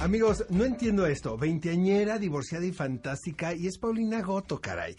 [0.00, 1.36] Amigos, no entiendo esto.
[1.36, 3.52] Veinteañera, divorciada y fantástica.
[3.52, 4.96] Y es Paulina Goto, caray.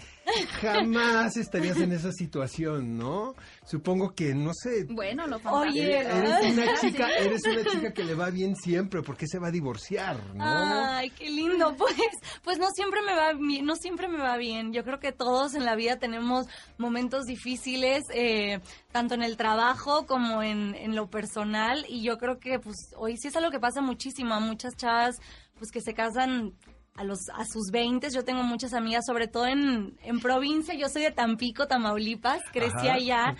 [0.61, 3.33] Jamás estarías en esa situación, ¿no?
[3.65, 4.85] Supongo que, no sé.
[4.89, 9.01] Bueno, lo Oye, Eres una chica, eres una chica que le va bien siempre.
[9.01, 10.43] ¿Por qué se va a divorciar, no?
[10.43, 11.75] Ay, qué lindo.
[11.75, 11.95] Pues,
[12.43, 14.71] pues no siempre me va bien, no siempre me va bien.
[14.71, 16.45] Yo creo que todos en la vida tenemos
[16.77, 18.59] momentos difíciles, eh,
[18.91, 21.85] tanto en el trabajo como en, en lo personal.
[21.89, 24.90] Y yo creo que, pues, hoy sí es algo que pasa muchísimo a muchas chavas,
[25.57, 26.53] pues, que se casan
[26.95, 30.73] a los a sus 20 yo tengo muchas amigas sobre todo en, en provincia.
[30.73, 32.93] Yo soy de Tampico Tamaulipas crecí Ajá.
[32.93, 33.35] allá.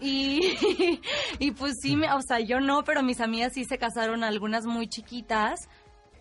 [0.00, 0.40] Y,
[1.38, 4.66] y pues sí me, o sea yo no pero mis amigas sí se casaron algunas
[4.66, 5.68] muy chiquitas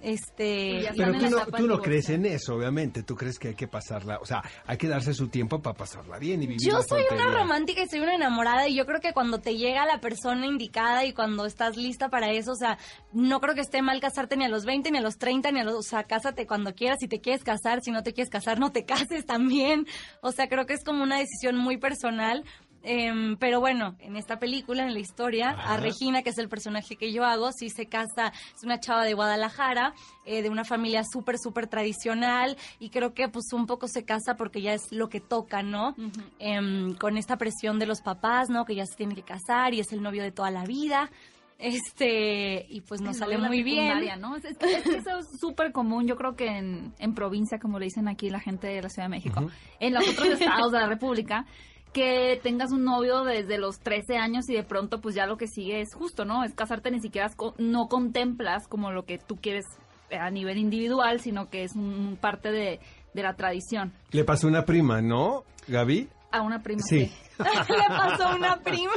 [0.04, 3.04] este Pero tú la no, tú no crees en eso, obviamente.
[3.04, 6.20] Tú crees que hay que pasarla, o sea, hay que darse su tiempo para pasarla
[6.20, 9.14] bien y vivir Yo soy una romántica y soy una enamorada y yo creo que
[9.14, 12.78] cuando te llega la persona indicada y cuando estás lista para eso, o sea,
[13.14, 15.62] no creo que esté mal casarte ni a los 20, ni a los 30, ni
[15.62, 18.30] a los, o sea, cásate cuando quieras, si te quieres casar, si no te quieres
[18.30, 19.88] casar, no te cases también.
[20.22, 22.44] O sea, creo que es como una decisión muy personal.
[22.86, 25.76] Em, pero bueno, en esta película, en la historia, Ajá.
[25.76, 29.06] a Regina, que es el personaje que yo hago, sí se casa, es una chava
[29.06, 29.94] de Guadalajara,
[30.26, 34.36] eh, de una familia súper, súper tradicional, y creo que pues un poco se casa
[34.36, 35.96] porque ya es lo que toca, ¿no?
[36.40, 38.66] Em, con esta presión de los papás, ¿no?
[38.66, 41.10] Que ya se tiene que casar y es el novio de toda la vida.
[41.60, 44.20] Este, y pues nos sale muy bien.
[44.20, 44.36] ¿no?
[44.36, 47.58] Es, es que- es que eso es súper común, yo creo que en, en provincia,
[47.60, 50.72] como le dicen aquí la gente de la Ciudad de México, en los otros estados
[50.74, 51.46] de la República,
[51.94, 55.48] que tengas un novio desde los 13 años y de pronto pues ya lo que
[55.48, 56.44] sigue es justo, ¿no?
[56.44, 59.66] Es casarte, ni siquiera no contemplas como lo que tú quieres
[60.10, 62.80] eh, a nivel individual, sino que es un parte de,
[63.14, 63.94] de la tradición.
[64.12, 66.10] Le pasó una prima, ¿no, Gaby?
[66.32, 66.82] A una prima.
[66.82, 67.12] Sí.
[67.70, 68.94] Le pasó a una prima.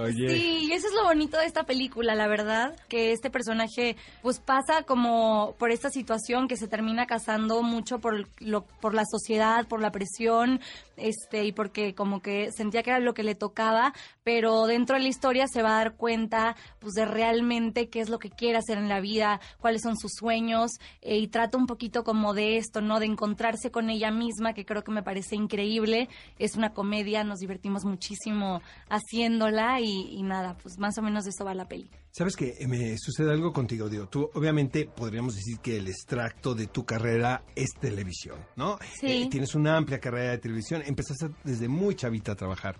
[0.00, 0.28] Oye.
[0.28, 4.38] Sí, y eso es lo bonito de esta película, la verdad, que este personaje pues
[4.40, 9.66] pasa como por esta situación que se termina casando mucho por lo por la sociedad,
[9.66, 10.60] por la presión,
[10.96, 15.02] este y porque como que sentía que era lo que le tocaba, pero dentro de
[15.02, 18.58] la historia se va a dar cuenta pues de realmente qué es lo que quiere
[18.58, 20.72] hacer en la vida, cuáles son sus sueños
[21.02, 23.00] eh, y trata un poquito como de esto, ¿no?
[23.00, 26.08] De encontrarse con ella misma, que creo que me parece increíble.
[26.38, 27.49] Es una comedia, nos divertimos
[27.84, 31.90] muchísimo haciéndola y, y nada, pues más o menos de eso va la peli.
[32.12, 34.08] ¿Sabes que me sucede algo contigo, Dio?
[34.08, 38.78] Tú, obviamente, podríamos decir que el extracto de tu carrera es televisión, ¿no?
[39.00, 39.06] Sí.
[39.06, 42.76] Eh, tienes una amplia carrera de televisión, empezaste desde muy chavita a trabajar.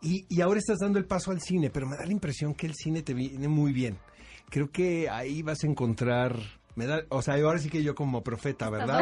[0.00, 2.66] Y, y ahora estás dando el paso al cine, pero me da la impresión que
[2.66, 3.98] el cine te viene muy bien.
[4.50, 6.36] Creo que ahí vas a encontrar...
[6.74, 9.00] Me da, o sea, ahora sí que yo como profeta, ¿verdad?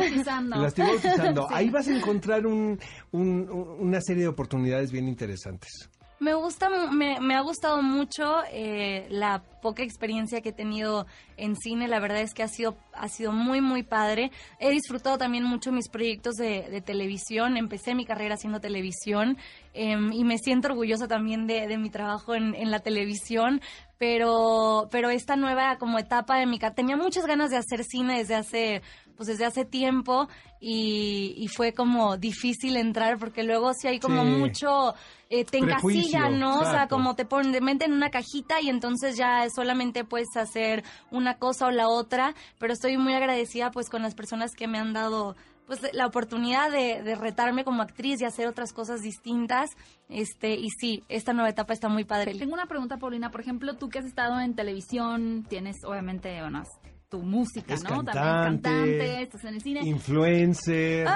[0.61, 1.43] La estoy bautizando.
[1.49, 1.55] Sí.
[1.55, 2.79] Ahí vas a encontrar un-
[3.13, 3.49] un-
[3.81, 5.89] una serie de oportunidades bien interesantes.
[6.21, 11.07] Me gusta, me, me ha gustado mucho eh, la poca experiencia que he tenido
[11.39, 11.89] en cine.
[11.89, 14.31] La verdad es que ha sido, ha sido muy, muy padre.
[14.59, 17.57] He disfrutado también mucho mis proyectos de, de televisión.
[17.57, 19.39] Empecé mi carrera haciendo televisión
[19.73, 23.63] em, y me siento orgullosa también de, de mi trabajo en, en la televisión.
[23.97, 28.19] Pero, pero esta nueva como etapa de mi carrera, tenía muchas ganas de hacer cine
[28.19, 28.83] desde hace,
[29.21, 30.29] pues desde hace tiempo
[30.61, 34.31] y, y fue como difícil entrar porque luego sí hay como Sí.
[34.31, 34.95] mucho,
[35.29, 36.61] eh, te Prejuicio, encasillan, ¿no?
[36.61, 40.35] O sea, como te ponen, te meten en una cajita y entonces ya solamente puedes
[40.39, 44.67] hacer una cosa o la otra, pero estoy muy agradecida pues con las personas que
[44.69, 49.03] me han dado pues la oportunidad de, de retarme como actriz y hacer otras cosas
[49.03, 49.69] distintas,
[50.09, 52.35] este, y sí, esta nueva etapa está muy padre.
[52.37, 53.31] Tengo una pregunta, Paulina.
[53.31, 56.65] Por ejemplo, tú que has estado en televisión, tienes obviamente, bueno,
[57.11, 57.89] tu música, Es ¿no?
[58.05, 59.81] cantante, También cantante, estás en el cine.
[59.83, 61.09] influencer,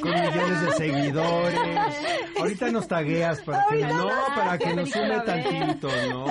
[0.00, 1.60] con millones de seguidores.
[2.40, 6.24] Ahorita nos tagueas para que no, para que nos sume tantito, ¿no?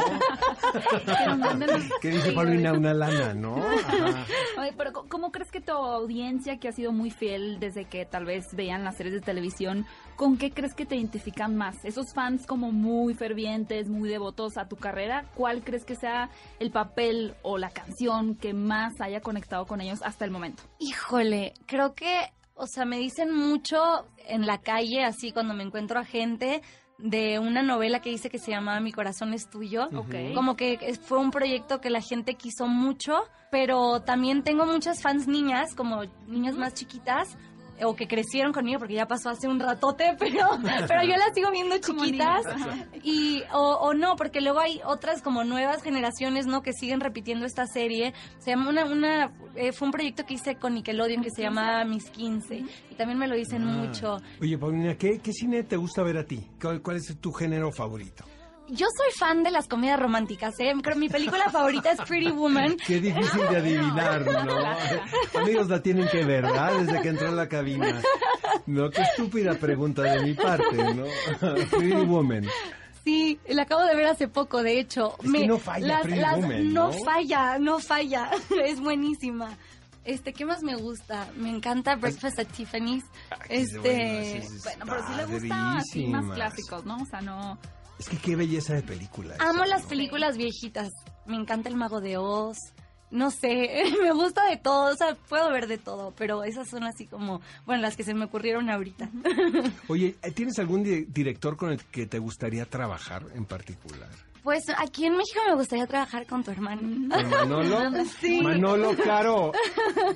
[2.02, 2.32] Que dice.
[2.32, 3.58] Paulina una lana, ¿no?
[3.58, 4.26] Ajá.
[4.60, 8.06] Oye, pero ¿cómo- ¿cómo crees que tu audiencia, que ha sido muy fiel desde que
[8.06, 11.84] tal vez veían las series de televisión, con qué crees que te identifican más?
[11.86, 16.30] Esos fans como muy fervientes, muy devotos a tu carrera, ¿cuál crees que sea
[16.60, 20.64] el papel o la canción que más haya conectado con ellos hasta el momento?
[20.80, 26.00] Híjole, creo que, o sea, me dicen mucho en la calle, así cuando me encuentro
[26.00, 26.62] a gente,
[27.02, 29.88] de una novela que dice que se llamaba Mi corazón es tuyo.
[29.96, 30.34] Ok.
[30.36, 35.28] Como que fue un proyecto que la gente quiso mucho, pero también tengo muchas fans
[35.28, 37.38] niñas, como niñas más chiquitas,
[37.84, 40.48] o que crecieron conmigo porque ya pasó hace un ratote, pero,
[40.88, 42.44] pero yo las sigo viendo chiquitas.
[43.04, 46.62] Y, o, o no, porque luego hay otras como nuevas generaciones, ¿no?
[46.62, 48.14] Que siguen repitiendo esta serie.
[48.40, 51.84] Se llama una, una, eh, fue un proyecto que hice con Nickelodeon que se llama
[51.86, 52.64] Mis 15.
[52.92, 53.66] Y también me lo dicen Ah.
[53.72, 54.18] mucho.
[54.42, 56.48] Oye, Paulina, ¿qué, ¿qué cine te gusta ver a ti?
[56.62, 58.24] ¿Cuál, cuál es tu género favorito?
[58.72, 60.74] Yo soy fan de las comedias románticas, ¿eh?
[60.82, 62.78] Creo mi película favorita es Pretty Woman.
[62.78, 65.40] Qué difícil de adivinar, ¿no?
[65.42, 66.80] Amigos, la tienen que ver, ¿verdad?
[66.80, 68.02] Desde que entró en la cabina.
[68.66, 71.04] No, qué estúpida pregunta de mi parte, ¿no?
[71.70, 72.46] Pretty Woman.
[73.04, 75.16] Sí, la acabo de ver hace poco, de hecho.
[75.24, 77.04] Es que no falla Pretty Woman, no ¿no?
[77.04, 78.30] falla, no falla.
[78.66, 79.58] es buenísima.
[80.04, 81.28] Este, ¿qué más me gusta?
[81.36, 83.04] Me encanta Breakfast at Tiffany's.
[83.48, 86.98] qué Este, bueno, Bueno, pero sí le gusta así más clásicos, ¿no?
[86.98, 87.58] O sea, no...
[88.02, 89.36] Es que qué belleza de película.
[89.40, 89.90] amo esa, las ¿no?
[89.90, 90.90] películas viejitas.
[91.28, 92.58] Me encanta El Mago de Oz.
[93.12, 96.84] No sé, me gusta de todo, o sea, puedo ver de todo, pero esas son
[96.84, 99.10] así como, bueno, las que se me ocurrieron ahorita.
[99.88, 104.10] Oye, ¿tienes algún di- director con el que te gustaría trabajar en particular?
[104.44, 106.82] Pues aquí en México me gustaría trabajar con tu hermano.
[106.82, 107.92] ¿Con Manolo?
[108.20, 108.42] Sí.
[108.42, 109.52] Manolo, claro.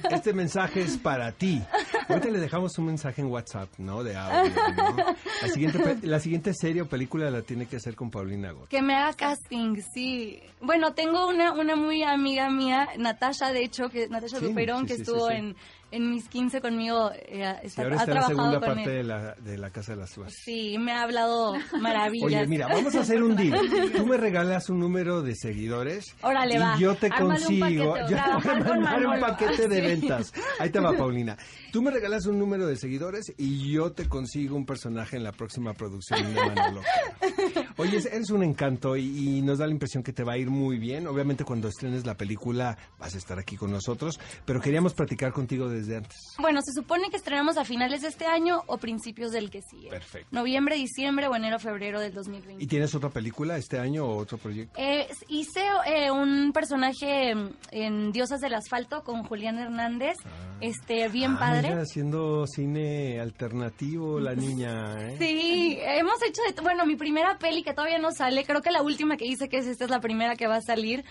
[0.10, 1.62] Este mensaje es para ti.
[2.08, 4.04] Ahorita le dejamos un mensaje en WhatsApp, ¿no?
[4.04, 4.96] De audio, ¿no?
[5.42, 8.70] La siguiente, la siguiente serie o película la tiene que hacer con Paulina Gómez.
[8.70, 10.40] Que me haga casting, sí.
[10.62, 14.88] Bueno, tengo una, una muy amiga mía, Natasha, de hecho, que Natasha Sí, Duperón, sí,
[14.88, 15.30] que sí, estuvo.
[15.32, 15.56] En,
[15.92, 18.98] en mis 15 conmigo, eh, está, ahora ha está la trabajado segunda con parte él.
[18.98, 20.36] de la, de la Casa de las Flores.
[20.44, 22.26] Sí, me ha hablado maravillas.
[22.26, 23.58] Oye, mira, vamos a hacer un deal.
[23.96, 26.14] Tú me regalas un número de seguidores.
[26.22, 26.78] Órale, y va.
[26.80, 27.94] yo te un consigo.
[27.94, 30.34] paquete, Yo te voy a mandar un paquete de ventas.
[30.60, 31.38] Ahí te va, Paulina.
[31.72, 35.32] Tú me regalas un número de seguidores y yo te consigo un personaje en la
[35.32, 36.82] próxima producción de Manolo.
[37.78, 40.50] Oye, eres un encanto y, y nos da la impresión que te va a ir
[40.50, 41.08] muy bien.
[41.08, 45.68] Obviamente, cuando estrenes la película vas a estar aquí con nosotros, pero queríamos platicar contigo
[45.68, 46.18] desde antes.
[46.40, 49.90] Bueno, se supone que estrenamos a finales de este año o principios del que sigue.
[49.90, 50.28] Perfecto.
[50.32, 52.68] Noviembre, diciembre o enero, febrero del ¿Y 2020.
[52.68, 54.80] tienes otra película este año o otro proyecto?
[54.80, 60.16] Eh, hice eh, un personaje mm, en Diosas del Asfalto con Julián Hernández,
[60.62, 61.70] este bien Ah, padre.
[61.70, 65.16] mira, haciendo cine alternativo la niña, ¿eh?
[65.20, 66.62] Sí, hemos hecho de...
[66.62, 69.58] Bueno, mi primera peli que todavía no sale, creo que la última que hice, que
[69.58, 71.04] es esta, es la primera que va a salir,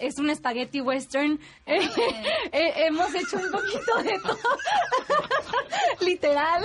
[0.00, 1.38] es un spaghetti western.
[1.70, 1.78] Eh,
[2.52, 4.38] eh, hemos hecho un poquito de todo.
[6.00, 6.64] Literal.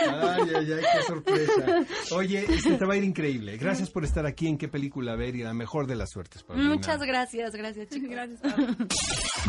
[0.00, 1.86] Ay, ay, ay, qué sorpresa.
[2.12, 3.58] Oye, este te va a ir increíble.
[3.58, 6.42] Gracias por estar aquí en qué película ver y la mejor de las suertes.
[6.42, 6.70] Paulina.
[6.70, 8.08] Muchas gracias, gracias chicos.
[8.08, 8.40] Gracias.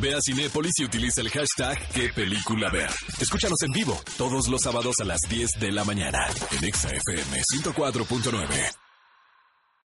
[0.01, 2.89] Ve a Cinépolis y utiliza el hashtag qué película ver.
[3.19, 7.42] Escúchanos en vivo todos los sábados a las 10 de la mañana en Exa FM
[7.63, 8.87] 104.9.